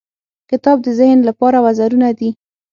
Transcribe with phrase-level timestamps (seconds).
[0.49, 2.29] •کتاب د ذهن لپاره وزرونه دي.